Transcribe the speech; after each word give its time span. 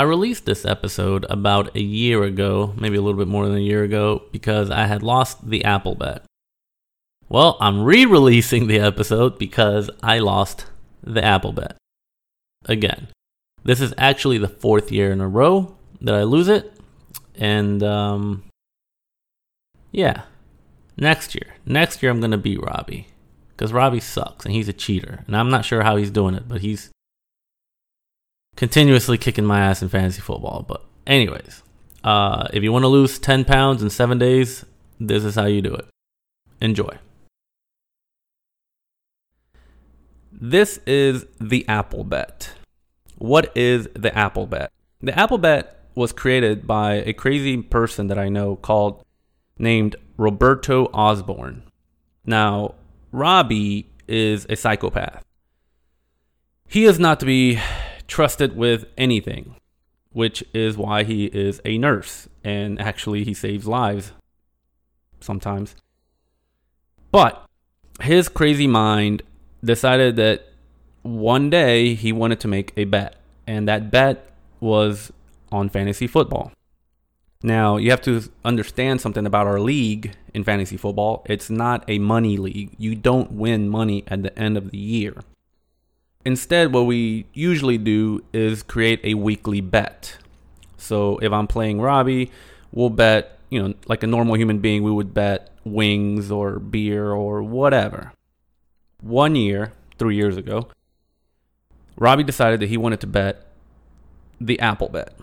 I 0.00 0.04
released 0.04 0.46
this 0.46 0.64
episode 0.64 1.26
about 1.28 1.76
a 1.76 1.82
year 1.82 2.22
ago, 2.22 2.72
maybe 2.74 2.96
a 2.96 3.02
little 3.02 3.18
bit 3.18 3.28
more 3.28 3.46
than 3.46 3.58
a 3.58 3.60
year 3.60 3.84
ago, 3.84 4.22
because 4.32 4.70
I 4.70 4.86
had 4.86 5.02
lost 5.02 5.50
the 5.50 5.62
Apple 5.62 5.94
bet. 5.94 6.24
Well, 7.28 7.58
I'm 7.60 7.84
re 7.84 8.06
releasing 8.06 8.66
the 8.66 8.80
episode 8.80 9.38
because 9.38 9.90
I 10.02 10.20
lost 10.20 10.64
the 11.02 11.22
Apple 11.22 11.52
bet. 11.52 11.76
Again, 12.64 13.08
this 13.62 13.82
is 13.82 13.92
actually 13.98 14.38
the 14.38 14.48
fourth 14.48 14.90
year 14.90 15.12
in 15.12 15.20
a 15.20 15.28
row 15.28 15.76
that 16.00 16.14
I 16.14 16.22
lose 16.22 16.48
it. 16.48 16.72
And, 17.34 17.82
um, 17.82 18.44
yeah, 19.92 20.22
next 20.96 21.34
year. 21.34 21.56
Next 21.66 22.02
year, 22.02 22.10
I'm 22.10 22.20
going 22.20 22.30
to 22.30 22.38
beat 22.38 22.62
Robbie 22.62 23.08
because 23.50 23.70
Robbie 23.70 24.00
sucks 24.00 24.46
and 24.46 24.54
he's 24.54 24.66
a 24.70 24.72
cheater. 24.72 25.24
And 25.26 25.36
I'm 25.36 25.50
not 25.50 25.66
sure 25.66 25.82
how 25.82 25.96
he's 25.96 26.10
doing 26.10 26.34
it, 26.34 26.48
but 26.48 26.62
he's 26.62 26.88
continuously 28.60 29.16
kicking 29.16 29.46
my 29.46 29.58
ass 29.58 29.80
in 29.80 29.88
fantasy 29.88 30.20
football. 30.20 30.62
But, 30.68 30.84
anyways, 31.06 31.62
uh, 32.04 32.46
if 32.52 32.62
you 32.62 32.70
want 32.70 32.82
to 32.82 32.88
lose 32.88 33.18
10 33.18 33.46
pounds 33.46 33.82
in 33.82 33.88
seven 33.88 34.18
days, 34.18 34.66
this 35.00 35.24
is 35.24 35.34
how 35.34 35.46
you 35.46 35.62
do 35.62 35.74
it. 35.74 35.86
Enjoy. 36.60 36.98
This 40.30 40.78
is 40.86 41.24
the 41.40 41.66
Apple 41.68 42.04
Bet. 42.04 42.52
What 43.16 43.50
is 43.56 43.88
the 43.94 44.14
Apple 44.14 44.46
Bet? 44.46 44.70
The 45.00 45.18
Apple 45.18 45.38
Bet 45.38 45.82
was 45.94 46.12
created 46.12 46.66
by 46.66 46.96
a 46.96 47.14
crazy 47.14 47.62
person 47.62 48.08
that 48.08 48.18
I 48.18 48.28
know 48.28 48.56
called 48.56 49.02
named 49.58 49.96
Roberto 50.18 50.90
Osborne. 50.92 51.62
Now, 52.26 52.74
Robbie 53.10 53.90
is 54.06 54.44
a 54.50 54.56
psychopath. 54.56 55.24
He 56.68 56.84
is 56.84 56.98
not 56.98 57.20
to 57.20 57.26
be 57.26 57.58
trusted 58.10 58.56
with 58.56 58.84
anything, 58.98 59.54
which 60.12 60.44
is 60.52 60.76
why 60.76 61.04
he 61.04 61.26
is 61.26 61.62
a 61.64 61.78
nurse. 61.78 62.28
And 62.44 62.78
actually, 62.80 63.24
he 63.24 63.32
saves 63.32 63.66
lives 63.66 64.12
sometimes. 65.20 65.76
But 67.10 67.46
his 68.02 68.28
crazy 68.28 68.66
mind 68.66 69.22
decided 69.64 70.16
that 70.16 70.44
one 71.02 71.48
day 71.48 71.94
he 71.94 72.12
wanted 72.12 72.40
to 72.40 72.48
make 72.48 72.72
a 72.76 72.84
bet. 72.84 73.16
And 73.46 73.66
that 73.68 73.90
bet 73.90 74.32
was 74.60 75.12
on 75.50 75.68
fantasy 75.68 76.06
football. 76.06 76.52
Now, 77.42 77.78
you 77.78 77.90
have 77.90 78.02
to 78.02 78.22
understand 78.44 79.00
something 79.00 79.24
about 79.24 79.46
our 79.46 79.60
league 79.60 80.14
in 80.34 80.44
fantasy 80.44 80.76
football. 80.76 81.24
It's 81.26 81.48
not 81.48 81.84
a 81.88 81.98
money 81.98 82.36
league. 82.36 82.74
You 82.76 82.94
don't 82.94 83.32
win 83.32 83.68
money 83.68 84.04
at 84.08 84.22
the 84.22 84.38
end 84.38 84.58
of 84.58 84.70
the 84.72 84.78
year. 84.78 85.14
Instead, 86.24 86.72
what 86.72 86.82
we 86.82 87.26
usually 87.32 87.78
do 87.78 88.22
is 88.32 88.62
create 88.62 89.00
a 89.04 89.14
weekly 89.14 89.60
bet. 89.60 90.18
So 90.76 91.18
if 91.18 91.32
I'm 91.32 91.46
playing 91.46 91.80
Robbie, 91.80 92.30
we'll 92.72 92.90
bet, 92.90 93.38
you 93.48 93.62
know, 93.62 93.74
like 93.86 94.02
a 94.02 94.06
normal 94.06 94.36
human 94.36 94.58
being, 94.58 94.82
we 94.82 94.90
would 94.90 95.14
bet 95.14 95.50
wings 95.64 96.30
or 96.30 96.58
beer 96.58 97.12
or 97.12 97.42
whatever. 97.42 98.12
One 99.00 99.34
year, 99.34 99.72
three 99.98 100.16
years 100.16 100.36
ago, 100.36 100.68
Robbie 101.96 102.24
decided 102.24 102.60
that 102.60 102.68
he 102.68 102.76
wanted 102.76 103.00
to 103.00 103.06
bet 103.06 103.46
the 104.40 104.60
Apple 104.60 104.88
bet. 104.88 105.14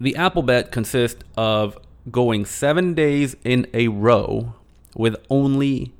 The 0.00 0.16
Apple 0.16 0.42
bet 0.42 0.70
consists 0.72 1.22
of 1.36 1.78
going 2.10 2.44
seven 2.44 2.94
days 2.94 3.36
in 3.44 3.66
a 3.72 3.88
row 3.88 4.54
with 4.94 5.16
only 5.30 5.92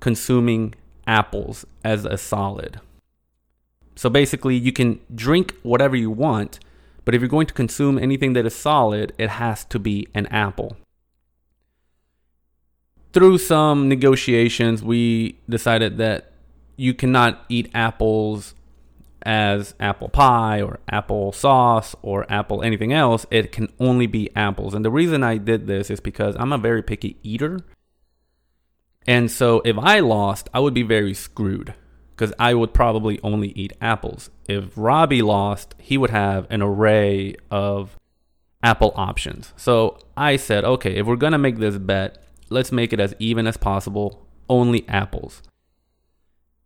consuming 0.00 0.74
apples 1.06 1.64
as 1.84 2.04
a 2.04 2.18
solid. 2.18 2.80
So 4.00 4.08
basically, 4.08 4.56
you 4.56 4.72
can 4.72 4.98
drink 5.14 5.56
whatever 5.62 5.94
you 5.94 6.10
want, 6.10 6.58
but 7.04 7.14
if 7.14 7.20
you're 7.20 7.28
going 7.28 7.46
to 7.48 7.52
consume 7.52 7.98
anything 7.98 8.32
that 8.32 8.46
is 8.46 8.54
solid, 8.54 9.12
it 9.18 9.28
has 9.28 9.62
to 9.66 9.78
be 9.78 10.08
an 10.14 10.26
apple. 10.28 10.78
Through 13.12 13.36
some 13.36 13.90
negotiations, 13.90 14.82
we 14.82 15.36
decided 15.50 15.98
that 15.98 16.32
you 16.76 16.94
cannot 16.94 17.44
eat 17.50 17.70
apples 17.74 18.54
as 19.20 19.74
apple 19.78 20.08
pie 20.08 20.62
or 20.62 20.80
apple 20.90 21.30
sauce 21.32 21.94
or 22.00 22.24
apple 22.32 22.62
anything 22.62 22.94
else. 22.94 23.26
It 23.30 23.52
can 23.52 23.68
only 23.78 24.06
be 24.06 24.30
apples. 24.34 24.72
And 24.72 24.82
the 24.82 24.90
reason 24.90 25.22
I 25.22 25.36
did 25.36 25.66
this 25.66 25.90
is 25.90 26.00
because 26.00 26.36
I'm 26.38 26.54
a 26.54 26.58
very 26.58 26.82
picky 26.82 27.18
eater. 27.22 27.60
And 29.06 29.30
so 29.30 29.60
if 29.66 29.76
I 29.76 30.00
lost, 30.00 30.48
I 30.54 30.60
would 30.60 30.72
be 30.72 30.84
very 30.84 31.12
screwed 31.12 31.74
because 32.20 32.34
I 32.38 32.52
would 32.52 32.74
probably 32.74 33.18
only 33.22 33.48
eat 33.52 33.72
apples. 33.80 34.28
If 34.46 34.72
Robbie 34.76 35.22
lost, 35.22 35.74
he 35.78 35.96
would 35.96 36.10
have 36.10 36.46
an 36.50 36.60
array 36.60 37.34
of 37.50 37.96
apple 38.62 38.92
options. 38.94 39.54
So 39.56 39.96
I 40.18 40.36
said, 40.36 40.62
okay, 40.62 40.96
if 40.96 41.06
we're 41.06 41.16
going 41.16 41.32
to 41.32 41.38
make 41.38 41.56
this 41.56 41.78
bet, 41.78 42.22
let's 42.50 42.72
make 42.72 42.92
it 42.92 43.00
as 43.00 43.14
even 43.18 43.46
as 43.46 43.56
possible, 43.56 44.26
only 44.50 44.86
apples. 44.86 45.40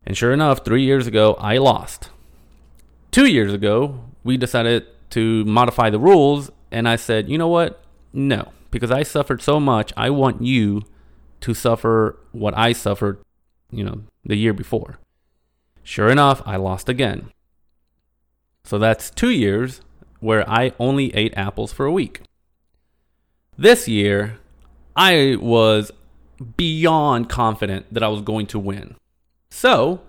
And 0.04 0.16
sure 0.16 0.32
enough, 0.32 0.64
three 0.64 0.82
years 0.82 1.06
ago, 1.06 1.34
I 1.34 1.58
lost. 1.58 2.10
Two 3.12 3.26
years 3.26 3.54
ago, 3.54 4.00
we 4.24 4.36
decided 4.36 4.84
to 5.10 5.44
modify 5.44 5.88
the 5.88 6.00
rules, 6.00 6.50
and 6.72 6.88
I 6.88 6.96
said, 6.96 7.28
you 7.28 7.38
know 7.38 7.46
what? 7.46 7.80
No, 8.12 8.50
because 8.72 8.90
I 8.90 9.04
suffered 9.04 9.40
so 9.40 9.60
much, 9.60 9.92
I 9.96 10.10
want 10.10 10.42
you 10.42 10.82
to 11.42 11.54
suffer 11.54 12.18
what 12.32 12.58
I 12.58 12.72
suffered, 12.72 13.20
you 13.70 13.84
know, 13.84 14.00
the 14.24 14.34
year 14.34 14.52
before. 14.52 14.98
Sure 15.84 16.08
enough, 16.08 16.42
I 16.46 16.56
lost 16.56 16.88
again. 16.88 17.30
So 18.64 18.78
that's 18.78 19.10
two 19.10 19.30
years 19.30 19.82
where 20.18 20.48
I 20.48 20.72
only 20.80 21.14
ate 21.14 21.34
apples 21.36 21.72
for 21.72 21.84
a 21.84 21.92
week. 21.92 22.22
This 23.58 23.86
year, 23.86 24.38
I 24.96 25.36
was 25.38 25.92
beyond 26.56 27.28
confident 27.28 27.92
that 27.92 28.02
I 28.02 28.08
was 28.08 28.22
going 28.22 28.46
to 28.48 28.58
win. 28.58 28.96
So, 29.50 30.00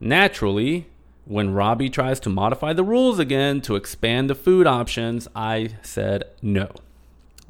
naturally, 0.00 0.86
when 1.24 1.52
Robbie 1.52 1.90
tries 1.90 2.20
to 2.20 2.30
modify 2.30 2.72
the 2.72 2.84
rules 2.84 3.18
again 3.18 3.60
to 3.62 3.74
expand 3.74 4.30
the 4.30 4.34
food 4.34 4.66
options, 4.66 5.26
I 5.34 5.70
said 5.82 6.24
no. 6.40 6.70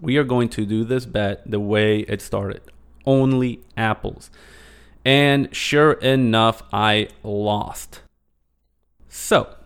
We 0.00 0.17
are 0.17 0.25
going 0.25 0.49
to 0.50 0.65
do 0.65 0.85
this 0.85 1.05
bet 1.05 1.49
the 1.49 1.61
way 1.61 2.00
it 2.00 2.23
started 2.23 2.62
only 3.05 3.61
apples. 3.77 4.31
And 5.09 5.57
sure 5.57 5.93
enough, 5.93 6.63
I 6.71 7.09
lost. 7.23 8.03
So, 9.09 9.57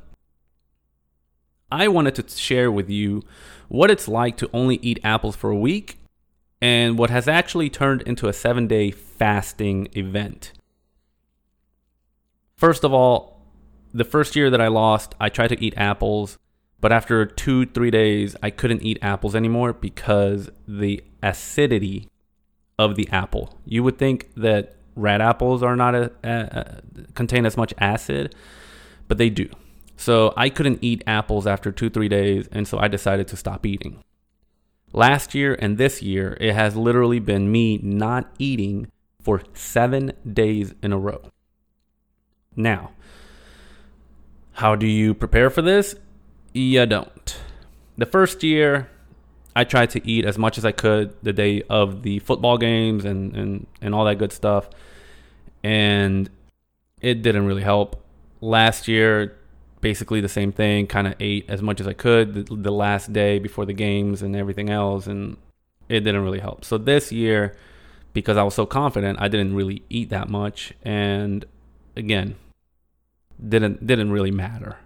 I 1.69 1.89
wanted 1.89 2.15
to 2.15 2.29
share 2.29 2.71
with 2.71 2.89
you 2.89 3.25
what 3.67 3.91
it's 3.91 4.07
like 4.07 4.37
to 4.37 4.49
only 4.53 4.77
eat 4.83 5.01
apples 5.03 5.35
for 5.35 5.51
a 5.51 5.59
week 5.59 5.99
and 6.61 6.97
what 6.97 7.11
has 7.11 7.27
actually 7.27 7.69
turned 7.71 8.03
into 8.03 8.29
a 8.29 8.33
seven 8.33 8.69
day 8.69 8.93
fasting 8.93 9.89
event. 9.97 10.53
First 12.57 12.85
of 12.85 12.95
all, 12.95 13.43
the 13.93 14.05
first 14.05 14.37
year 14.37 14.49
that 14.49 14.61
I 14.61 14.69
lost, 14.69 15.17
I 15.19 15.29
tried 15.29 15.49
to 15.49 15.61
eat 15.61 15.75
apples, 15.77 16.39
but 16.81 16.93
after 16.93 17.27
two, 17.27 17.67
three 17.67 17.91
days, 17.91 18.37
I 18.45 18.51
couldn't 18.51 18.85
eat 18.85 19.01
apples 19.03 19.35
anymore 19.35 19.73
because 19.73 20.51
the 20.69 21.03
acidity 21.21 22.07
of 22.79 22.95
the 22.95 23.09
apple. 23.11 23.59
You 23.65 23.83
would 23.83 23.99
think 23.99 24.33
that 24.37 24.77
red 24.95 25.21
apples 25.21 25.63
are 25.63 25.77
not 25.77 25.95
a, 25.95 26.13
a, 26.23 26.31
a, 26.31 27.13
contain 27.15 27.47
as 27.47 27.57
much 27.57 27.73
acid, 27.79 28.35
but 29.09 29.19
they 29.19 29.31
do. 29.31 29.49
So 29.97 30.35
I 30.37 30.49
couldn't 30.49 30.81
eat 30.83 31.05
apples 31.07 31.47
after 31.47 31.71
two, 31.71 31.91
three 31.91 32.09
days, 32.09 32.49
and 32.51 32.67
so 32.67 32.79
I 32.79 32.89
decided 32.89 33.29
to 33.29 33.37
stop 33.37 33.65
eating. 33.65 34.03
Last 34.93 35.35
year 35.35 35.57
and 35.59 35.79
this 35.79 36.03
year, 36.03 36.37
it 36.41 36.55
has 36.55 36.77
literally 36.77 37.19
been 37.19 37.51
me 37.51 37.79
not 37.79 38.31
eating 38.39 38.91
for 39.23 39.43
seven 39.55 40.13
days 40.31 40.75
in 40.83 40.93
a 40.93 40.99
row. 40.99 41.23
Now, 42.57 42.91
how 44.55 44.77
do 44.77 44.87
you 44.87 45.15
prepare 45.15 45.49
for 45.49 45.63
this? 45.63 45.95
You 46.53 46.85
don't. 46.85 47.41
The 47.97 48.07
first 48.07 48.43
year, 48.43 48.91
I 49.55 49.65
tried 49.65 49.91
to 49.91 50.09
eat 50.09 50.25
as 50.25 50.39
much 50.39 50.59
as 50.59 50.65
I 50.65 50.73
could 50.73 51.15
the 51.23 51.33
day 51.33 51.63
of 51.69 52.03
the 52.03 52.21
football 52.21 52.57
games 52.57 53.05
and, 53.05 53.37
and, 53.37 53.67
and 53.81 53.95
all 53.95 54.05
that 54.07 54.19
good 54.19 54.33
stuff. 54.33 54.71
And 55.63 56.31
it 57.01 57.23
didn't 57.23 57.47
really 57.47 57.63
help. 57.63 58.03
Last 58.41 58.89
year, 58.89 59.37
basically 59.81 60.21
the 60.21 60.29
same 60.29 60.53
thing, 60.53 60.87
kind 60.87 61.07
of 61.07 61.15
ate 61.21 61.45
as 61.49 61.61
much 61.61 61.81
as 61.81 61.87
I 61.87 61.93
could 61.93 62.35
the, 62.35 62.57
the 62.57 62.73
last 62.73 63.13
day 63.13 63.39
before 63.39 63.67
the 63.67 63.73
games 63.73 64.23
and 64.23 64.35
everything 64.35 64.71
else. 64.71 65.07
And 65.07 65.37
it 65.89 66.01
didn't 66.01 66.23
really 66.23 66.41
help. 66.41 66.65
So 66.65 66.79
this 66.79 67.13
year, 67.13 67.55
because 68.15 68.37
I 68.37 68.43
was 68.43 68.55
so 68.55 68.65
confident, 68.65 69.21
I 69.21 69.29
didn't 69.29 69.55
really 69.55 69.83
eat 69.91 70.09
that 70.11 70.29
much. 70.29 70.73
And 70.83 71.45
again, 71.97 72.37
didn't 73.47 73.87
didn't 73.87 74.11
really 74.11 74.31
matter. 74.31 74.79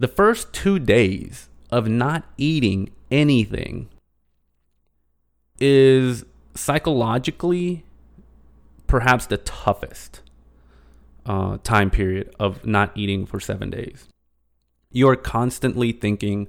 The 0.00 0.08
first 0.08 0.52
2 0.52 0.78
days 0.78 1.47
of 1.70 1.88
not 1.88 2.24
eating 2.36 2.90
anything 3.10 3.88
is 5.60 6.24
psychologically 6.54 7.84
perhaps 8.86 9.26
the 9.26 9.36
toughest 9.38 10.22
uh, 11.26 11.58
time 11.62 11.90
period 11.90 12.34
of 12.38 12.64
not 12.64 12.90
eating 12.96 13.26
for 13.26 13.38
seven 13.38 13.70
days. 13.70 14.08
you're 14.90 15.16
constantly 15.16 15.92
thinking 15.92 16.48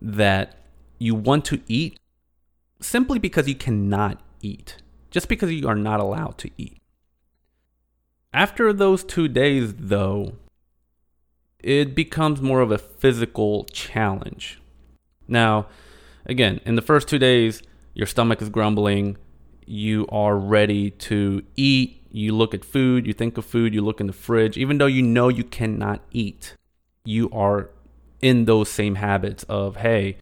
that 0.00 0.56
you 0.98 1.14
want 1.14 1.44
to 1.46 1.60
eat 1.68 1.98
simply 2.80 3.18
because 3.18 3.48
you 3.48 3.54
cannot 3.54 4.20
eat, 4.40 4.76
just 5.10 5.28
because 5.28 5.50
you 5.52 5.66
are 5.68 5.76
not 5.76 6.00
allowed 6.00 6.36
to 6.38 6.50
eat. 6.56 6.78
After 8.34 8.72
those 8.72 9.04
two 9.04 9.28
days, 9.28 9.74
though, 9.74 10.34
it 11.62 11.94
becomes 11.94 12.40
more 12.40 12.60
of 12.60 12.70
a 12.70 12.78
physical 12.78 13.64
challenge. 13.72 14.60
Now, 15.28 15.66
again, 16.26 16.60
in 16.64 16.74
the 16.74 16.82
first 16.82 17.08
two 17.08 17.18
days, 17.18 17.62
your 17.94 18.06
stomach 18.06 18.42
is 18.42 18.48
grumbling, 18.48 19.16
you 19.66 20.06
are 20.08 20.36
ready 20.36 20.90
to 20.90 21.42
eat, 21.56 22.06
you 22.10 22.34
look 22.34 22.52
at 22.54 22.64
food, 22.64 23.06
you 23.06 23.12
think 23.12 23.38
of 23.38 23.44
food, 23.44 23.72
you 23.72 23.82
look 23.82 24.00
in 24.00 24.06
the 24.06 24.12
fridge, 24.12 24.56
even 24.56 24.78
though 24.78 24.86
you 24.86 25.02
know 25.02 25.28
you 25.28 25.44
cannot 25.44 26.02
eat, 26.10 26.56
you 27.04 27.30
are 27.30 27.70
in 28.20 28.44
those 28.44 28.68
same 28.68 28.96
habits 28.96 29.44
of, 29.44 29.76
hey, 29.76 30.16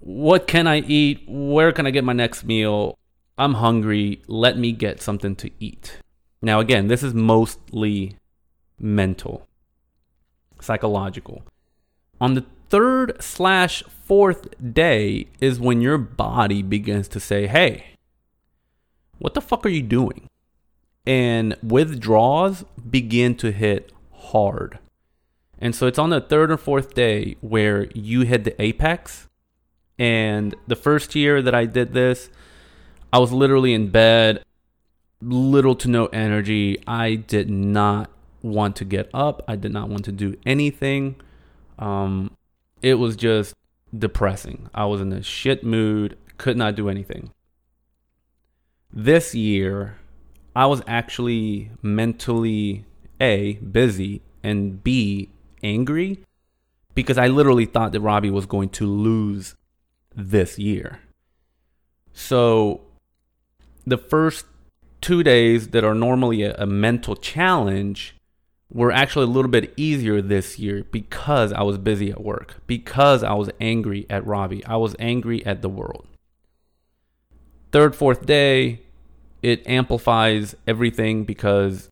what 0.00 0.46
can 0.46 0.66
I 0.66 0.80
eat? 0.80 1.22
Where 1.28 1.72
can 1.72 1.86
I 1.86 1.90
get 1.90 2.04
my 2.04 2.14
next 2.14 2.44
meal? 2.44 2.98
I'm 3.36 3.54
hungry. 3.54 4.22
Let 4.26 4.58
me 4.58 4.72
get 4.72 5.00
something 5.00 5.36
to 5.36 5.50
eat. 5.60 5.98
Now, 6.42 6.60
again, 6.60 6.88
this 6.88 7.02
is 7.02 7.12
mostly 7.12 8.16
mental, 8.78 9.46
psychological. 10.62 11.42
On 12.20 12.34
the 12.34 12.44
third 12.68 13.22
slash 13.22 13.82
fourth 14.04 14.48
day 14.72 15.26
is 15.40 15.60
when 15.60 15.80
your 15.80 15.98
body 15.98 16.62
begins 16.62 17.08
to 17.08 17.20
say, 17.20 17.46
hey, 17.46 17.84
what 19.18 19.34
the 19.34 19.40
fuck 19.40 19.66
are 19.66 19.70
you 19.70 19.82
doing? 19.82 20.28
And 21.06 21.56
withdrawals 21.62 22.64
begin 22.88 23.34
to 23.36 23.52
hit 23.52 23.92
hard. 24.12 24.78
And 25.58 25.74
so 25.74 25.86
it's 25.86 25.98
on 25.98 26.10
the 26.10 26.20
third 26.20 26.50
or 26.50 26.56
fourth 26.56 26.94
day 26.94 27.36
where 27.40 27.88
you 27.94 28.22
hit 28.22 28.44
the 28.44 28.60
apex. 28.60 29.28
And 29.98 30.54
the 30.66 30.76
first 30.76 31.14
year 31.14 31.42
that 31.42 31.54
I 31.54 31.66
did 31.66 31.92
this, 31.92 32.30
I 33.12 33.18
was 33.18 33.32
literally 33.32 33.74
in 33.74 33.88
bed, 33.90 34.42
little 35.20 35.74
to 35.76 35.88
no 35.88 36.06
energy. 36.06 36.82
I 36.86 37.16
did 37.16 37.50
not 37.50 38.10
want 38.42 38.76
to 38.76 38.84
get 38.84 39.10
up. 39.12 39.42
I 39.46 39.56
did 39.56 39.72
not 39.72 39.88
want 39.88 40.04
to 40.06 40.12
do 40.12 40.36
anything. 40.46 41.16
Um, 41.78 42.36
it 42.82 42.94
was 42.94 43.16
just 43.16 43.54
depressing. 43.96 44.68
I 44.74 44.86
was 44.86 45.00
in 45.00 45.12
a 45.12 45.22
shit 45.22 45.64
mood, 45.64 46.16
could 46.38 46.56
not 46.56 46.74
do 46.74 46.88
anything. 46.88 47.30
This 48.92 49.34
year, 49.34 49.98
I 50.56 50.66
was 50.66 50.82
actually 50.86 51.70
mentally 51.82 52.84
A, 53.20 53.54
busy, 53.54 54.22
and 54.42 54.82
B, 54.82 55.30
angry 55.62 56.24
because 56.94 57.18
I 57.18 57.28
literally 57.28 57.66
thought 57.66 57.92
that 57.92 58.00
Robbie 58.00 58.30
was 58.30 58.46
going 58.46 58.70
to 58.70 58.86
lose 58.86 59.54
this 60.14 60.58
year. 60.58 61.00
So 62.12 62.80
the 63.86 63.98
first 63.98 64.46
two 65.00 65.22
days 65.22 65.68
that 65.68 65.84
are 65.84 65.94
normally 65.94 66.42
a, 66.42 66.54
a, 66.56 66.66
mental 66.66 67.16
challenge 67.16 68.16
were 68.70 68.92
actually 68.92 69.24
a 69.24 69.28
little 69.28 69.50
bit 69.50 69.72
easier 69.76 70.22
this 70.22 70.58
year 70.58 70.84
because 70.90 71.52
I 71.52 71.62
was 71.62 71.76
busy 71.76 72.10
at 72.10 72.22
work, 72.22 72.56
because 72.66 73.22
I 73.22 73.32
was 73.32 73.50
angry 73.60 74.06
at 74.08 74.24
Robbie, 74.24 74.64
I 74.64 74.76
was 74.76 74.94
angry 74.98 75.44
at 75.44 75.60
the 75.60 75.68
world. 75.68 76.06
Third, 77.72 77.94
fourth 77.94 78.26
day, 78.26 78.82
it 79.42 79.66
amplifies 79.66 80.54
everything 80.66 81.24
because 81.24 81.88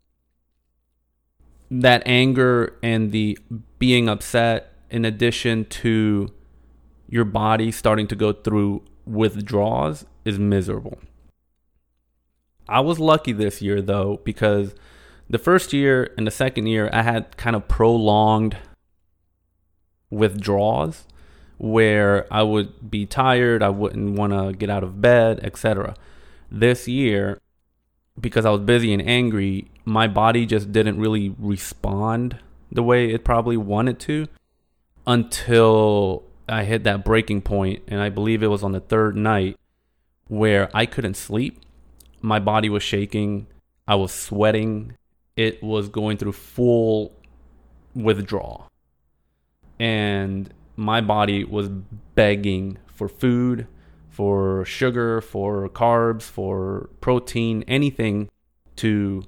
that 1.70 2.02
anger 2.06 2.76
and 2.82 3.12
the 3.12 3.38
being 3.78 4.08
upset, 4.08 4.72
in 4.90 5.04
addition 5.04 5.64
to 5.66 6.32
your 7.08 7.24
body 7.24 7.72
starting 7.72 8.06
to 8.06 8.16
go 8.16 8.32
through 8.32 8.82
withdrawals, 9.04 10.04
is 10.24 10.38
miserable. 10.38 10.98
I 12.68 12.80
was 12.80 12.98
lucky 12.98 13.32
this 13.32 13.62
year 13.62 13.80
though, 13.80 14.20
because 14.24 14.74
the 15.30 15.38
first 15.38 15.72
year 15.72 16.12
and 16.16 16.26
the 16.26 16.30
second 16.30 16.66
year, 16.66 16.88
I 16.92 17.02
had 17.02 17.36
kind 17.36 17.54
of 17.54 17.68
prolonged 17.68 18.56
withdrawals 20.10 21.06
where 21.58 22.32
I 22.32 22.42
would 22.42 22.90
be 22.90 23.04
tired, 23.04 23.62
I 23.62 23.68
wouldn't 23.68 24.16
want 24.16 24.32
to 24.32 24.52
get 24.52 24.70
out 24.70 24.84
of 24.84 25.00
bed, 25.00 25.40
etc. 25.42 25.94
This 26.50 26.86
year, 26.86 27.38
because 28.18 28.46
I 28.46 28.50
was 28.50 28.60
busy 28.60 28.92
and 28.92 29.02
angry, 29.02 29.70
my 29.84 30.06
body 30.06 30.46
just 30.46 30.72
didn't 30.72 30.98
really 30.98 31.34
respond 31.38 32.38
the 32.70 32.82
way 32.82 33.10
it 33.10 33.24
probably 33.24 33.56
wanted 33.56 33.98
to 34.00 34.28
until 35.06 36.22
I 36.48 36.64
hit 36.64 36.84
that 36.84 37.04
breaking 37.04 37.42
point, 37.42 37.82
and 37.88 38.00
I 38.00 38.08
believe 38.08 38.42
it 38.42 38.48
was 38.48 38.62
on 38.62 38.72
the 38.72 38.80
third 38.80 39.16
night 39.16 39.56
where 40.28 40.70
I 40.74 40.86
couldn't 40.86 41.14
sleep. 41.14 41.60
My 42.20 42.38
body 42.38 42.68
was 42.68 42.82
shaking. 42.82 43.46
I 43.86 43.94
was 43.96 44.12
sweating. 44.12 44.94
It 45.38 45.62
was 45.62 45.88
going 45.88 46.16
through 46.16 46.32
full 46.32 47.12
withdrawal. 47.94 48.66
And 49.78 50.52
my 50.74 51.00
body 51.00 51.44
was 51.44 51.68
begging 51.68 52.78
for 52.86 53.08
food, 53.08 53.68
for 54.10 54.64
sugar, 54.64 55.20
for 55.20 55.68
carbs, 55.68 56.22
for 56.22 56.90
protein, 57.00 57.62
anything 57.68 58.28
to 58.76 59.22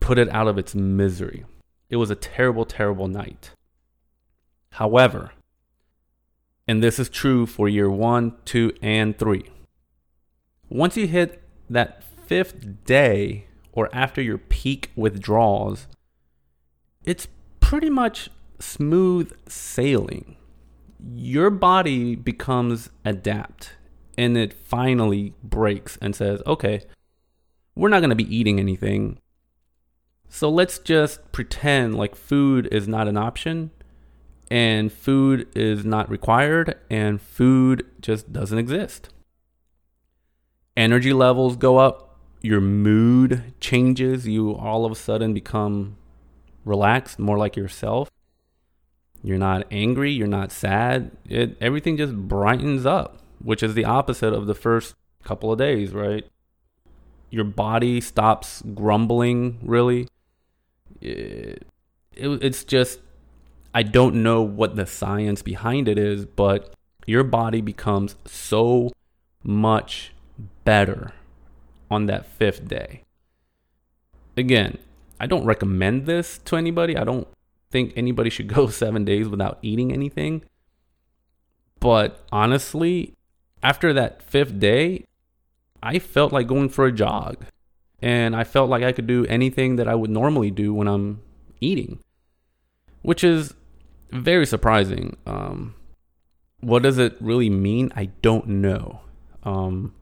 put 0.00 0.18
it 0.18 0.30
out 0.30 0.48
of 0.48 0.56
its 0.56 0.74
misery. 0.74 1.44
It 1.90 1.96
was 1.96 2.08
a 2.08 2.14
terrible, 2.14 2.64
terrible 2.64 3.06
night. 3.06 3.50
However, 4.70 5.32
and 6.66 6.82
this 6.82 6.98
is 6.98 7.10
true 7.10 7.44
for 7.44 7.68
year 7.68 7.90
one, 7.90 8.32
two, 8.46 8.72
and 8.80 9.18
three, 9.18 9.44
once 10.70 10.96
you 10.96 11.06
hit 11.06 11.42
that 11.68 12.02
fifth 12.02 12.86
day 12.86 13.47
or 13.78 13.88
after 13.92 14.20
your 14.20 14.38
peak 14.38 14.90
withdrawals, 14.96 15.86
it's 17.04 17.28
pretty 17.60 17.88
much 17.88 18.28
smooth 18.58 19.32
sailing. 19.48 20.36
Your 21.14 21.48
body 21.48 22.16
becomes 22.16 22.90
adapt 23.04 23.74
and 24.16 24.36
it 24.36 24.52
finally 24.52 25.32
breaks 25.44 25.96
and 26.02 26.16
says, 26.16 26.42
okay, 26.44 26.80
we're 27.76 27.88
not 27.88 28.00
going 28.00 28.10
to 28.10 28.16
be 28.16 28.36
eating 28.36 28.58
anything. 28.58 29.20
So 30.28 30.50
let's 30.50 30.80
just 30.80 31.30
pretend 31.30 31.96
like 31.96 32.16
food 32.16 32.66
is 32.72 32.88
not 32.88 33.06
an 33.06 33.16
option 33.16 33.70
and 34.50 34.92
food 34.92 35.46
is 35.54 35.84
not 35.84 36.10
required 36.10 36.74
and 36.90 37.22
food 37.22 37.86
just 38.00 38.32
doesn't 38.32 38.58
exist. 38.58 39.10
Energy 40.76 41.12
levels 41.12 41.54
go 41.54 41.78
up, 41.78 42.07
your 42.40 42.60
mood 42.60 43.54
changes, 43.60 44.26
you 44.26 44.54
all 44.54 44.84
of 44.84 44.92
a 44.92 44.94
sudden 44.94 45.34
become 45.34 45.96
relaxed, 46.64 47.18
more 47.18 47.38
like 47.38 47.56
yourself. 47.56 48.10
You're 49.22 49.38
not 49.38 49.66
angry, 49.70 50.12
you're 50.12 50.26
not 50.28 50.52
sad. 50.52 51.10
It, 51.28 51.56
everything 51.60 51.96
just 51.96 52.14
brightens 52.14 52.86
up, 52.86 53.20
which 53.42 53.62
is 53.62 53.74
the 53.74 53.84
opposite 53.84 54.32
of 54.32 54.46
the 54.46 54.54
first 54.54 54.94
couple 55.24 55.50
of 55.50 55.58
days, 55.58 55.92
right? 55.92 56.24
Your 57.30 57.44
body 57.44 58.00
stops 58.00 58.62
grumbling, 58.74 59.58
really 59.62 60.08
it, 61.00 61.66
it, 62.12 62.28
it's 62.42 62.64
just 62.64 63.00
I 63.74 63.82
don't 63.82 64.22
know 64.22 64.42
what 64.42 64.76
the 64.76 64.86
science 64.86 65.42
behind 65.42 65.88
it 65.88 65.98
is, 65.98 66.24
but 66.24 66.74
your 67.06 67.24
body 67.24 67.60
becomes 67.60 68.16
so 68.26 68.92
much 69.42 70.12
better 70.64 71.12
on 71.90 72.06
that 72.06 72.26
fifth 72.26 72.68
day. 72.68 73.02
Again, 74.36 74.78
I 75.20 75.26
don't 75.26 75.44
recommend 75.44 76.06
this 76.06 76.38
to 76.44 76.56
anybody. 76.56 76.96
I 76.96 77.04
don't 77.04 77.26
think 77.70 77.92
anybody 77.96 78.30
should 78.30 78.48
go 78.54 78.68
seven 78.68 79.04
days 79.04 79.28
without 79.28 79.58
eating 79.62 79.92
anything. 79.92 80.42
But 81.80 82.24
honestly, 82.32 83.14
after 83.62 83.92
that 83.92 84.22
fifth 84.22 84.58
day, 84.58 85.04
I 85.82 85.98
felt 85.98 86.32
like 86.32 86.46
going 86.46 86.68
for 86.68 86.86
a 86.86 86.92
jog 86.92 87.44
and 88.00 88.34
I 88.34 88.44
felt 88.44 88.70
like 88.70 88.82
I 88.82 88.92
could 88.92 89.06
do 89.06 89.26
anything 89.26 89.76
that 89.76 89.88
I 89.88 89.94
would 89.94 90.10
normally 90.10 90.50
do 90.50 90.72
when 90.74 90.88
I'm 90.88 91.20
eating, 91.60 92.00
which 93.02 93.24
is 93.24 93.54
very 94.10 94.46
surprising. 94.46 95.16
Um, 95.26 95.74
what 96.60 96.82
does 96.82 96.98
it 96.98 97.16
really 97.20 97.50
mean? 97.50 97.92
I 97.94 98.06
don't 98.22 98.46
know. 98.46 99.00
Um, 99.42 99.94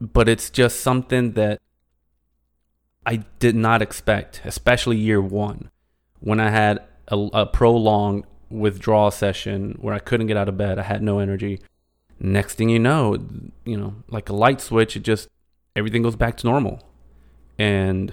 but 0.00 0.28
it's 0.28 0.50
just 0.50 0.80
something 0.80 1.32
that 1.32 1.60
I 3.04 3.24
did 3.38 3.54
not 3.54 3.82
expect, 3.82 4.42
especially 4.44 4.96
year 4.96 5.20
one, 5.20 5.70
when 6.20 6.40
I 6.40 6.50
had 6.50 6.82
a, 7.08 7.16
a 7.32 7.46
prolonged 7.46 8.24
withdrawal 8.50 9.10
session 9.10 9.76
where 9.80 9.94
I 9.94 9.98
couldn't 9.98 10.26
get 10.26 10.36
out 10.36 10.48
of 10.48 10.56
bed. 10.56 10.78
I 10.78 10.82
had 10.82 11.02
no 11.02 11.18
energy. 11.18 11.60
Next 12.18 12.54
thing 12.54 12.68
you 12.68 12.78
know, 12.78 13.16
you 13.64 13.76
know, 13.76 13.94
like 14.08 14.28
a 14.28 14.32
light 14.32 14.60
switch, 14.60 14.96
it 14.96 15.02
just 15.02 15.28
everything 15.74 16.02
goes 16.02 16.16
back 16.16 16.36
to 16.38 16.46
normal. 16.46 16.82
And 17.58 18.12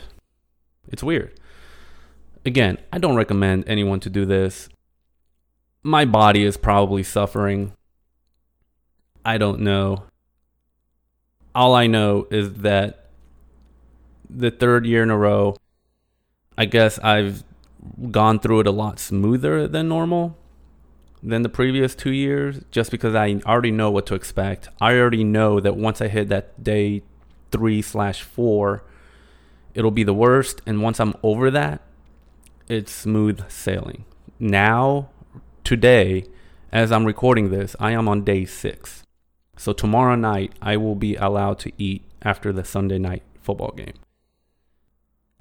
it's 0.88 1.04
weird. 1.04 1.40
Again, 2.46 2.78
I 2.92 2.98
don't 2.98 3.16
recommend 3.16 3.64
anyone 3.68 4.00
to 4.02 4.10
do 4.10 4.26
this. 4.26 4.70
my 5.82 6.06
body 6.06 6.44
is 6.44 6.56
probably 6.56 7.04
suffering. 7.04 7.74
I 9.26 9.38
don't 9.38 9.60
know. 9.60 10.06
All 11.56 11.76
I 11.76 11.88
know 11.88 12.28
is 12.32 12.54
that 12.56 13.10
the 14.30 14.52
third 14.52 14.86
year 14.86 15.04
in 15.04 15.12
a 15.12 15.18
row, 15.18 15.56
I 16.58 16.66
guess 16.66 16.98
I've 17.00 17.44
gone 18.12 18.40
through 18.40 18.62
it 18.62 18.68
a 18.68 18.72
lot 18.72 19.00
smoother 19.00 19.68
than 19.68 19.88
normal 19.88 20.38
than 21.22 21.42
the 21.42 21.50
previous 21.50 21.96
two 21.96 22.12
years 22.12 22.60
just 22.70 22.92
because 22.92 23.16
I 23.16 23.42
already 23.46 23.72
know 23.72 23.90
what 23.90 24.06
to 24.08 24.16
expect. 24.16 24.68
I 24.82 24.98
already 24.98 25.24
know 25.24 25.60
that 25.60 25.78
once 25.78 26.02
I 26.02 26.08
hit 26.08 26.30
that 26.30 26.64
day 26.64 27.04
three 27.52 27.82
slash 27.82 28.22
four, 28.22 28.84
it'll 29.74 29.92
be 29.92 30.04
the 30.04 30.14
worst. 30.14 30.62
And 30.66 30.82
once 30.82 31.00
I'm 31.00 31.14
over 31.24 31.50
that, 31.52 31.82
it's 32.68 32.92
smooth 32.92 33.50
sailing. 33.50 34.06
Now, 34.40 35.10
today, 35.64 36.26
as 36.72 36.92
I'm 36.92 37.06
recording 37.06 37.52
this, 37.52 37.76
I 37.80 37.92
am 37.92 38.08
on 38.08 38.24
day 38.24 38.46
six. 38.46 39.03
So 39.64 39.72
tomorrow 39.72 40.16
night, 40.16 40.52
I 40.62 40.76
will 40.76 40.96
be 40.96 41.16
allowed 41.16 41.58
to 41.60 41.72
eat 41.78 42.04
after 42.22 42.52
the 42.52 42.66
Sunday 42.66 42.98
night 42.98 43.24
football 43.42 43.72
game. 43.72 43.94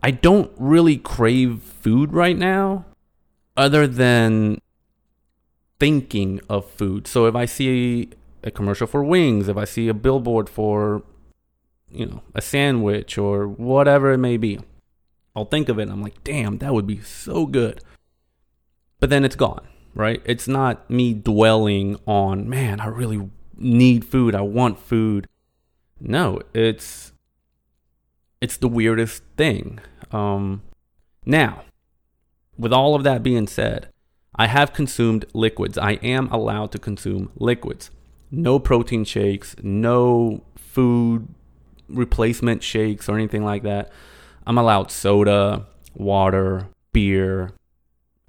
I 0.00 0.12
don't 0.12 0.52
really 0.56 0.96
crave 0.96 1.60
food 1.60 2.12
right 2.12 2.38
now, 2.38 2.84
other 3.56 3.88
than 3.88 4.60
thinking 5.80 6.40
of 6.48 6.70
food. 6.70 7.08
So 7.08 7.26
if 7.26 7.34
I 7.34 7.46
see 7.46 8.10
a 8.44 8.52
commercial 8.52 8.86
for 8.86 9.02
wings, 9.02 9.48
if 9.48 9.56
I 9.56 9.64
see 9.64 9.88
a 9.88 9.94
billboard 9.94 10.48
for, 10.48 11.02
you 11.90 12.06
know, 12.06 12.22
a 12.32 12.40
sandwich 12.40 13.18
or 13.18 13.48
whatever 13.48 14.12
it 14.12 14.18
may 14.18 14.36
be, 14.36 14.60
I'll 15.34 15.46
think 15.46 15.68
of 15.68 15.80
it. 15.80 15.88
I'm 15.88 16.00
like, 16.00 16.22
damn, 16.22 16.58
that 16.58 16.72
would 16.72 16.86
be 16.86 17.00
so 17.00 17.44
good. 17.44 17.82
But 19.00 19.10
then 19.10 19.24
it's 19.24 19.34
gone, 19.34 19.66
right? 19.96 20.22
It's 20.24 20.46
not 20.46 20.88
me 20.88 21.12
dwelling 21.12 21.98
on, 22.06 22.48
man, 22.48 22.78
I 22.78 22.86
really 22.86 23.28
need 23.56 24.04
food. 24.04 24.34
I 24.34 24.40
want 24.40 24.78
food. 24.78 25.28
No, 26.00 26.40
it's 26.54 27.12
it's 28.40 28.56
the 28.56 28.68
weirdest 28.68 29.22
thing. 29.36 29.78
Um, 30.10 30.62
now, 31.24 31.62
with 32.58 32.72
all 32.72 32.94
of 32.94 33.04
that 33.04 33.22
being 33.22 33.46
said, 33.46 33.88
I 34.34 34.46
have 34.46 34.72
consumed 34.72 35.26
liquids. 35.32 35.78
I 35.78 35.92
am 35.92 36.28
allowed 36.32 36.72
to 36.72 36.78
consume 36.78 37.30
liquids. 37.36 37.90
No 38.30 38.58
protein 38.58 39.04
shakes, 39.04 39.54
no 39.62 40.42
food 40.56 41.28
replacement 41.88 42.62
shakes 42.62 43.08
or 43.08 43.14
anything 43.14 43.44
like 43.44 43.62
that. 43.62 43.92
I'm 44.46 44.58
allowed 44.58 44.90
soda, 44.90 45.66
water, 45.94 46.66
beer, 46.92 47.52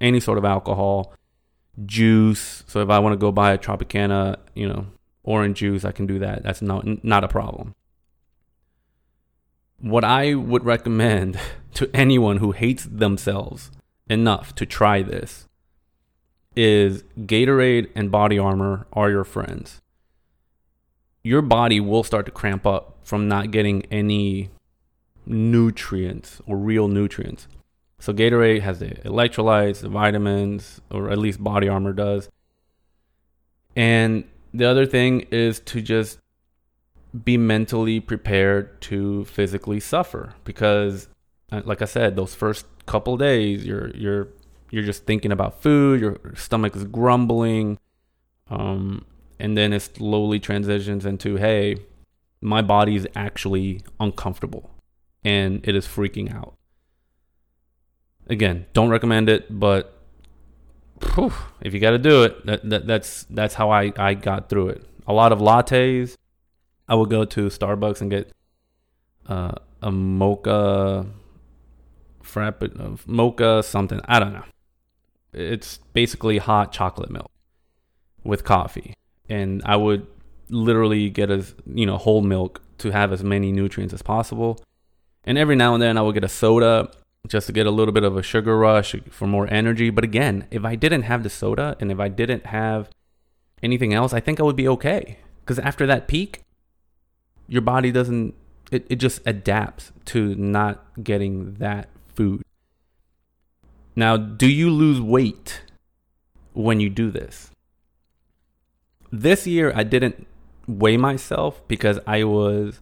any 0.00 0.20
sort 0.20 0.38
of 0.38 0.44
alcohol, 0.44 1.14
juice. 1.86 2.62
So 2.66 2.80
if 2.80 2.90
I 2.90 2.98
want 2.98 3.14
to 3.14 3.16
go 3.16 3.32
buy 3.32 3.52
a 3.52 3.58
Tropicana, 3.58 4.36
you 4.54 4.68
know, 4.68 4.86
orange 5.24 5.58
juice, 5.58 5.84
I 5.84 5.92
can 5.92 6.06
do 6.06 6.18
that. 6.20 6.42
That's 6.42 6.62
not 6.62 7.04
not 7.04 7.24
a 7.24 7.28
problem. 7.28 7.74
What 9.80 10.04
I 10.04 10.34
would 10.34 10.64
recommend 10.64 11.38
to 11.74 11.90
anyone 11.94 12.36
who 12.36 12.52
hates 12.52 12.84
themselves 12.84 13.70
enough 14.08 14.54
to 14.54 14.66
try 14.66 15.02
this 15.02 15.48
is 16.54 17.02
Gatorade 17.18 17.90
and 17.94 18.10
body 18.10 18.38
armor 18.38 18.86
are 18.92 19.10
your 19.10 19.24
friends. 19.24 19.80
Your 21.22 21.42
body 21.42 21.80
will 21.80 22.04
start 22.04 22.26
to 22.26 22.32
cramp 22.32 22.66
up 22.66 22.98
from 23.02 23.28
not 23.28 23.50
getting 23.50 23.82
any 23.86 24.50
nutrients 25.26 26.40
or 26.46 26.56
real 26.56 26.86
nutrients. 26.86 27.48
So 27.98 28.12
Gatorade 28.12 28.60
has 28.60 28.80
the 28.80 28.90
electrolytes, 28.90 29.80
the 29.80 29.88
vitamins, 29.88 30.80
or 30.90 31.10
at 31.10 31.18
least 31.18 31.42
body 31.42 31.68
armor 31.68 31.94
does. 31.94 32.28
And 33.74 34.24
the 34.54 34.64
other 34.64 34.86
thing 34.86 35.26
is 35.30 35.60
to 35.60 35.82
just 35.82 36.18
be 37.24 37.36
mentally 37.36 38.00
prepared 38.00 38.80
to 38.80 39.24
physically 39.26 39.80
suffer 39.80 40.34
because 40.44 41.08
uh, 41.52 41.62
like 41.64 41.82
I 41.82 41.84
said, 41.84 42.16
those 42.16 42.34
first 42.34 42.66
couple 42.86 43.16
days 43.16 43.66
you're 43.66 43.90
you're 43.90 44.28
you're 44.70 44.82
just 44.82 45.04
thinking 45.04 45.30
about 45.30 45.62
food, 45.62 46.00
your 46.00 46.18
stomach 46.34 46.74
is 46.74 46.84
grumbling, 46.84 47.78
um, 48.48 49.04
and 49.38 49.56
then 49.56 49.72
it 49.72 49.80
slowly 49.80 50.40
transitions 50.40 51.06
into, 51.06 51.36
hey, 51.36 51.76
my 52.40 52.60
body 52.60 52.96
is 52.96 53.06
actually 53.14 53.82
uncomfortable 54.00 54.70
and 55.24 55.66
it 55.66 55.74
is 55.76 55.86
freaking 55.86 56.34
out. 56.34 56.54
Again, 58.26 58.66
don't 58.72 58.88
recommend 58.88 59.28
it, 59.28 59.58
but 59.60 59.93
if 61.60 61.74
you 61.74 61.80
got 61.80 61.90
to 61.90 61.98
do 61.98 62.24
it, 62.24 62.46
that, 62.46 62.68
that, 62.68 62.86
that's 62.86 63.24
that's 63.30 63.54
how 63.54 63.70
I, 63.70 63.92
I 63.96 64.14
got 64.14 64.48
through 64.48 64.70
it. 64.70 64.84
A 65.06 65.12
lot 65.12 65.32
of 65.32 65.38
lattes. 65.38 66.16
I 66.88 66.94
would 66.94 67.08
go 67.08 67.24
to 67.24 67.46
Starbucks 67.46 68.00
and 68.02 68.10
get 68.10 68.30
uh, 69.26 69.52
a 69.82 69.90
mocha 69.90 71.06
frappe, 72.22 72.62
uh, 72.62 72.96
mocha 73.06 73.62
something. 73.62 74.00
I 74.04 74.18
don't 74.18 74.34
know 74.34 74.44
it's 75.34 75.78
basically 75.92 76.38
hot 76.38 76.72
chocolate 76.72 77.10
milk 77.10 77.30
with 78.22 78.44
coffee. 78.44 78.94
And 79.28 79.62
I 79.64 79.76
would 79.76 80.06
literally 80.48 81.10
get 81.10 81.30
as, 81.30 81.54
you 81.66 81.86
know, 81.86 81.98
whole 81.98 82.22
milk 82.22 82.62
to 82.78 82.90
have 82.90 83.12
as 83.12 83.22
many 83.22 83.52
nutrients 83.52 83.92
as 83.92 84.02
possible. 84.02 84.62
And 85.24 85.36
every 85.38 85.56
now 85.56 85.74
and 85.74 85.82
then 85.82 85.98
I 85.98 86.02
would 86.02 86.14
get 86.14 86.24
a 86.24 86.28
soda 86.28 86.90
just 87.26 87.46
to 87.46 87.52
get 87.52 87.66
a 87.66 87.70
little 87.70 87.92
bit 87.92 88.04
of 88.04 88.16
a 88.16 88.22
sugar 88.22 88.58
rush 88.58 88.94
for 89.10 89.26
more 89.26 89.46
energy. 89.50 89.90
But 89.90 90.04
again, 90.04 90.46
if 90.50 90.64
I 90.64 90.74
didn't 90.74 91.02
have 91.02 91.22
the 91.22 91.30
soda 91.30 91.76
and 91.80 91.90
if 91.90 91.98
I 91.98 92.08
didn't 92.08 92.46
have 92.46 92.90
anything 93.62 93.94
else, 93.94 94.12
I 94.12 94.20
think 94.20 94.40
I 94.40 94.42
would 94.42 94.56
be 94.56 94.68
okay. 94.68 95.18
Because 95.40 95.58
after 95.58 95.86
that 95.86 96.06
peak, 96.06 96.42
your 97.48 97.62
body 97.62 97.90
doesn't, 97.90 98.34
it, 98.70 98.86
it 98.88 98.96
just 98.96 99.20
adapts 99.26 99.92
to 100.06 100.34
not 100.34 101.02
getting 101.02 101.54
that 101.54 101.88
food. 102.14 102.42
Now, 103.96 104.16
do 104.16 104.48
you 104.48 104.70
lose 104.70 105.00
weight 105.00 105.62
when 106.52 106.80
you 106.80 106.90
do 106.90 107.10
this? 107.10 107.50
This 109.12 109.46
year, 109.46 109.72
I 109.74 109.84
didn't 109.84 110.26
weigh 110.66 110.96
myself 110.96 111.62
because 111.68 112.00
I 112.06 112.24
was, 112.24 112.80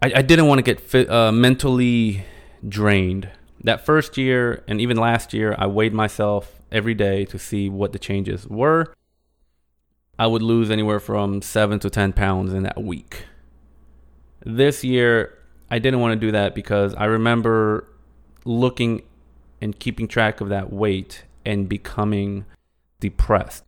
I, 0.00 0.12
I 0.16 0.22
didn't 0.22 0.46
want 0.46 0.58
to 0.58 0.62
get 0.62 0.80
fit, 0.80 1.10
uh, 1.10 1.32
mentally 1.32 2.24
drained. 2.68 3.30
That 3.62 3.84
first 3.84 4.16
year, 4.16 4.62
and 4.68 4.80
even 4.80 4.96
last 4.96 5.32
year, 5.32 5.54
I 5.58 5.66
weighed 5.66 5.94
myself 5.94 6.60
every 6.70 6.94
day 6.94 7.24
to 7.26 7.38
see 7.38 7.68
what 7.68 7.92
the 7.92 7.98
changes 7.98 8.46
were. 8.46 8.94
I 10.18 10.26
would 10.26 10.42
lose 10.42 10.70
anywhere 10.70 11.00
from 11.00 11.42
seven 11.42 11.78
to 11.80 11.90
10 11.90 12.12
pounds 12.12 12.52
in 12.52 12.62
that 12.62 12.82
week. 12.82 13.24
This 14.44 14.84
year, 14.84 15.36
I 15.70 15.78
didn't 15.78 16.00
want 16.00 16.18
to 16.18 16.26
do 16.26 16.32
that 16.32 16.54
because 16.54 16.94
I 16.94 17.04
remember 17.04 17.88
looking 18.44 19.02
and 19.60 19.78
keeping 19.78 20.06
track 20.06 20.40
of 20.40 20.48
that 20.48 20.72
weight 20.72 21.24
and 21.44 21.68
becoming 21.68 22.44
depressed. 23.00 23.64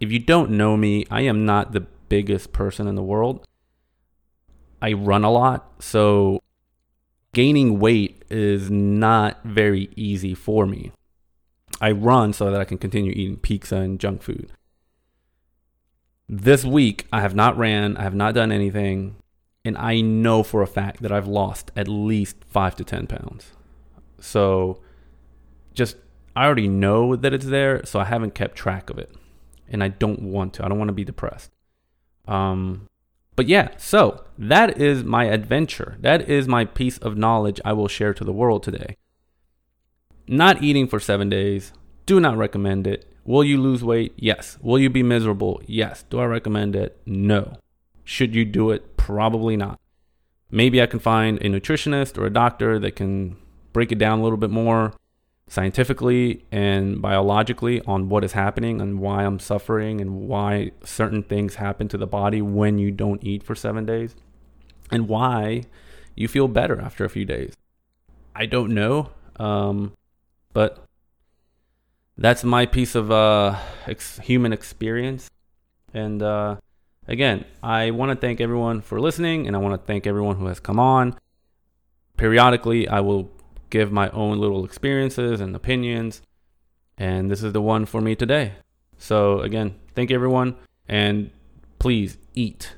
If 0.00 0.12
you 0.12 0.18
don't 0.18 0.50
know 0.50 0.76
me, 0.76 1.06
I 1.10 1.22
am 1.22 1.44
not 1.44 1.72
the 1.72 1.86
biggest 2.08 2.52
person 2.52 2.86
in 2.86 2.94
the 2.94 3.02
world. 3.02 3.46
I 4.80 4.92
run 4.92 5.24
a 5.24 5.30
lot, 5.30 5.72
so 5.80 6.40
gaining 7.38 7.78
weight 7.78 8.24
is 8.30 8.68
not 8.68 9.38
very 9.44 9.88
easy 9.94 10.34
for 10.34 10.66
me. 10.66 10.90
I 11.80 11.92
run 11.92 12.32
so 12.32 12.50
that 12.50 12.60
I 12.60 12.64
can 12.64 12.78
continue 12.78 13.12
eating 13.12 13.36
pizza 13.36 13.76
and 13.76 14.00
junk 14.00 14.22
food. 14.22 14.50
This 16.28 16.64
week, 16.64 17.06
I 17.12 17.20
have 17.20 17.36
not 17.36 17.56
ran, 17.56 17.96
I 17.96 18.02
have 18.02 18.16
not 18.16 18.34
done 18.34 18.50
anything, 18.50 19.14
and 19.64 19.78
I 19.78 20.00
know 20.00 20.42
for 20.42 20.62
a 20.62 20.66
fact 20.66 21.00
that 21.02 21.12
I've 21.12 21.28
lost 21.28 21.70
at 21.76 21.86
least 21.86 22.38
five 22.44 22.74
to 22.74 22.82
10 22.82 23.06
pounds. 23.06 23.52
So 24.18 24.80
just 25.74 25.96
I 26.34 26.44
already 26.44 26.66
know 26.66 27.14
that 27.14 27.32
it's 27.32 27.46
there, 27.46 27.86
so 27.86 28.00
I 28.00 28.06
haven't 28.06 28.34
kept 28.34 28.56
track 28.56 28.90
of 28.90 28.98
it, 28.98 29.14
and 29.68 29.84
I 29.84 29.86
don't 29.86 30.22
want 30.22 30.54
to. 30.54 30.64
I 30.64 30.68
don't 30.68 30.78
want 30.78 30.88
to 30.88 30.92
be 30.92 31.04
depressed. 31.04 31.52
Um, 32.26 32.88
but 33.38 33.46
yeah, 33.46 33.68
so 33.76 34.24
that 34.36 34.80
is 34.80 35.04
my 35.04 35.26
adventure. 35.26 35.96
That 36.00 36.28
is 36.28 36.48
my 36.48 36.64
piece 36.64 36.98
of 36.98 37.16
knowledge 37.16 37.60
I 37.64 37.72
will 37.72 37.86
share 37.86 38.12
to 38.14 38.24
the 38.24 38.32
world 38.32 38.64
today. 38.64 38.96
Not 40.26 40.60
eating 40.60 40.88
for 40.88 40.98
seven 40.98 41.28
days. 41.28 41.72
Do 42.04 42.18
not 42.18 42.36
recommend 42.36 42.88
it. 42.88 43.08
Will 43.24 43.44
you 43.44 43.60
lose 43.60 43.84
weight? 43.84 44.12
Yes. 44.16 44.58
Will 44.60 44.80
you 44.80 44.90
be 44.90 45.04
miserable? 45.04 45.62
Yes. 45.66 46.02
Do 46.10 46.18
I 46.18 46.24
recommend 46.24 46.74
it? 46.74 47.00
No. 47.06 47.58
Should 48.02 48.34
you 48.34 48.44
do 48.44 48.72
it? 48.72 48.96
Probably 48.96 49.56
not. 49.56 49.78
Maybe 50.50 50.82
I 50.82 50.86
can 50.86 50.98
find 50.98 51.38
a 51.38 51.44
nutritionist 51.44 52.18
or 52.18 52.26
a 52.26 52.32
doctor 52.32 52.80
that 52.80 52.96
can 52.96 53.36
break 53.72 53.92
it 53.92 53.98
down 53.98 54.18
a 54.18 54.22
little 54.24 54.36
bit 54.36 54.50
more 54.50 54.94
scientifically 55.48 56.44
and 56.52 57.00
biologically 57.00 57.80
on 57.86 58.08
what 58.08 58.22
is 58.22 58.32
happening 58.32 58.80
and 58.80 59.00
why 59.00 59.24
I'm 59.24 59.38
suffering 59.38 60.00
and 60.00 60.28
why 60.28 60.72
certain 60.84 61.22
things 61.22 61.56
happen 61.56 61.88
to 61.88 61.96
the 61.96 62.06
body 62.06 62.42
when 62.42 62.78
you 62.78 62.90
don't 62.90 63.24
eat 63.24 63.42
for 63.42 63.54
seven 63.54 63.86
days 63.86 64.14
and 64.90 65.08
why 65.08 65.62
you 66.14 66.28
feel 66.28 66.48
better 66.48 66.80
after 66.80 67.04
a 67.04 67.08
few 67.08 67.24
days. 67.24 67.54
I 68.34 68.46
don't 68.46 68.74
know, 68.74 69.10
um, 69.36 69.94
but 70.52 70.84
that's 72.16 72.44
my 72.44 72.66
piece 72.66 72.94
of 72.94 73.10
uh, 73.10 73.56
ex- 73.86 74.18
human 74.18 74.52
experience. 74.52 75.30
And 75.94 76.22
uh, 76.22 76.56
again, 77.06 77.44
I 77.62 77.90
want 77.90 78.10
to 78.10 78.16
thank 78.16 78.40
everyone 78.40 78.82
for 78.82 79.00
listening, 79.00 79.46
and 79.46 79.56
I 79.56 79.58
want 79.58 79.80
to 79.80 79.86
thank 79.86 80.06
everyone 80.06 80.36
who 80.36 80.46
has 80.46 80.60
come 80.60 80.78
on. 80.78 81.16
Periodically, 82.16 82.86
I 82.88 83.00
will 83.00 83.30
give 83.70 83.92
my 83.92 84.08
own 84.10 84.38
little 84.38 84.64
experiences 84.64 85.40
and 85.40 85.54
opinions, 85.54 86.22
and 86.96 87.30
this 87.30 87.42
is 87.42 87.52
the 87.52 87.62
one 87.62 87.86
for 87.86 88.00
me 88.00 88.14
today. 88.14 88.54
So, 88.98 89.40
again, 89.40 89.74
thank 89.94 90.10
everyone, 90.10 90.56
and 90.88 91.30
please 91.78 92.18
eat. 92.34 92.74